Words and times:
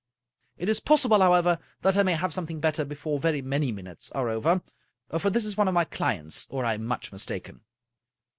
It 0.57 0.67
is 0.67 0.79
possible, 0.79 1.19
however, 1.19 1.59
that 1.83 1.95
I 1.95 2.01
may 2.01 2.13
have 2.13 2.33
something 2.33 2.59
better 2.59 2.83
before 2.83 3.19
very 3.19 3.43
many 3.43 3.71
mjnutes 3.71 4.11
are 4.15 4.29
over, 4.29 4.63
for 5.19 5.29
this 5.29 5.45
is 5.45 5.55
one 5.57 5.67
of 5.67 5.75
my 5.75 5.83
clients, 5.85 6.47
or 6.49 6.65
I 6.65 6.73
am 6.73 6.85
much 6.85 7.11
mis 7.11 7.23
taken." 7.23 7.61